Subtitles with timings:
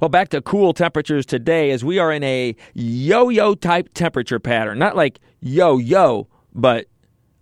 [0.00, 4.38] Well, back to cool temperatures today as we are in a yo yo type temperature
[4.38, 4.78] pattern.
[4.78, 6.86] Not like yo yo, but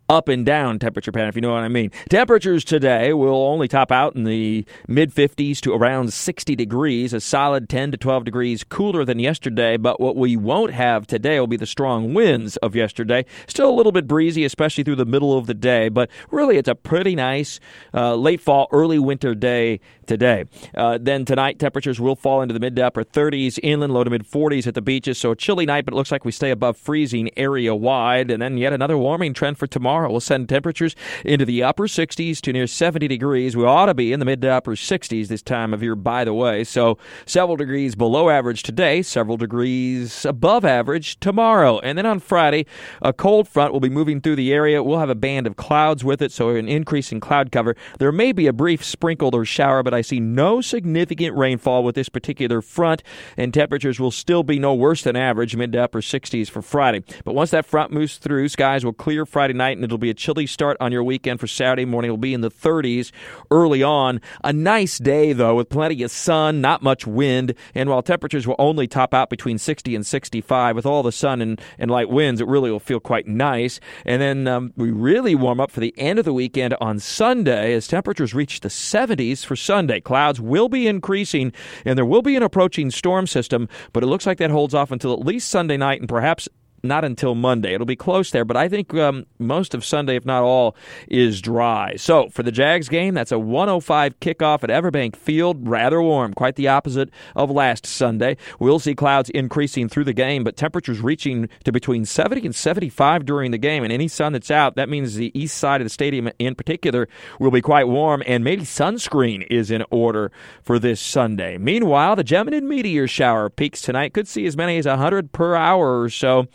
[0.08, 1.90] up and down temperature pattern, if you know what I mean.
[2.08, 7.20] Temperatures today will only top out in the mid 50s to around 60 degrees, a
[7.20, 9.76] solid 10 to 12 degrees cooler than yesterday.
[9.76, 13.24] But what we won't have today will be the strong winds of yesterday.
[13.46, 16.68] Still a little bit breezy, especially through the middle of the day, but really it's
[16.68, 17.58] a pretty nice
[17.92, 20.44] uh, late fall, early winter day today.
[20.76, 24.10] Uh, then tonight, temperatures will fall into the mid to upper 30s, inland low to
[24.10, 25.18] mid 40s at the beaches.
[25.18, 28.30] So a chilly night, but it looks like we stay above freezing area wide.
[28.30, 30.10] And then yet another warming trend for tomorrow tomorrow.
[30.10, 33.56] We'll send temperatures into the upper 60s to near 70 degrees.
[33.56, 36.24] We ought to be in the mid to upper 60s this time of year, by
[36.24, 36.64] the way.
[36.64, 41.78] So several degrees below average today, several degrees above average tomorrow.
[41.78, 42.66] And then on Friday,
[43.00, 44.82] a cold front will be moving through the area.
[44.82, 47.74] We'll have a band of clouds with it, so an increase in cloud cover.
[47.98, 51.94] There may be a brief sprinkle or shower, but I see no significant rainfall with
[51.94, 53.02] this particular front,
[53.36, 57.02] and temperatures will still be no worse than average, mid to upper 60s for Friday.
[57.24, 60.14] But once that front moves through, skies will clear Friday night and It'll be a
[60.14, 62.08] chilly start on your weekend for Saturday morning.
[62.08, 63.12] It'll be in the 30s
[63.50, 64.20] early on.
[64.44, 67.54] A nice day, though, with plenty of sun, not much wind.
[67.74, 71.40] And while temperatures will only top out between 60 and 65, with all the sun
[71.40, 73.80] and, and light winds, it really will feel quite nice.
[74.04, 77.72] And then um, we really warm up for the end of the weekend on Sunday
[77.72, 80.00] as temperatures reach the 70s for Sunday.
[80.00, 81.52] Clouds will be increasing,
[81.84, 84.90] and there will be an approaching storm system, but it looks like that holds off
[84.90, 86.48] until at least Sunday night and perhaps
[86.88, 87.74] not until Monday.
[87.74, 90.76] It'll be close there, but I think um, most of Sunday, if not all,
[91.08, 91.96] is dry.
[91.96, 95.68] So for the Jags game, that's a 105 kickoff at Everbank Field.
[95.68, 98.36] Rather warm, quite the opposite of last Sunday.
[98.58, 103.24] We'll see clouds increasing through the game, but temperatures reaching to between 70 and 75
[103.24, 103.84] during the game.
[103.84, 107.08] And any sun that's out, that means the east side of the stadium in particular
[107.38, 110.30] will be quite warm, and maybe sunscreen is in order
[110.62, 111.58] for this Sunday.
[111.58, 114.12] Meanwhile, the Geminid meteor shower peaks tonight.
[114.12, 116.46] Could see as many as 100 per hour or so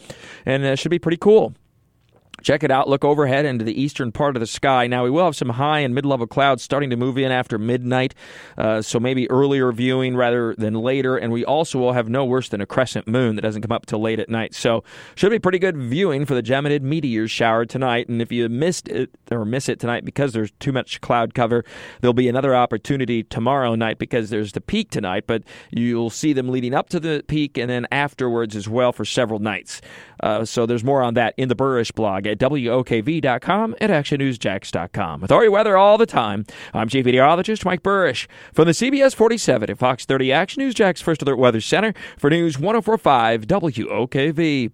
[0.45, 1.53] and it should be pretty cool.
[2.42, 2.89] Check it out.
[2.89, 4.88] Look overhead into the eastern part of the sky.
[4.88, 7.57] Now, we will have some high and mid level clouds starting to move in after
[7.59, 8.16] midnight,
[8.57, 11.18] uh, so maybe earlier viewing rather than later.
[11.18, 13.85] And we also will have no worse than a crescent moon that doesn't come up
[13.85, 14.56] till late at night.
[14.56, 14.84] So,
[15.16, 18.09] should be pretty good viewing for the Geminid meteor shower tonight.
[18.09, 21.63] And if you missed it or miss it tonight because there's too much cloud cover,
[22.01, 26.50] there'll be another opportunity tomorrow night because there's the peak tonight, but you'll see them
[26.50, 29.81] leading up to the peak and then afterwards as well for several nights.
[30.22, 35.22] Uh, so, there's more on that in the Buresh blog at WOKV.com and ActionNewsJax.com.
[35.22, 39.69] With Ari Weather all the time, I'm Chief Meteorologist Mike Buresh from the CBS 47
[39.69, 44.72] at Fox 30 Action News Jax First Alert Weather Center for News 1045 WOKV.